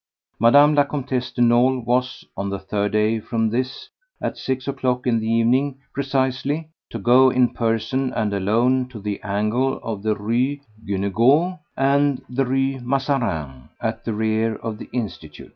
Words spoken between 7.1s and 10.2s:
in person and alone to the angle of the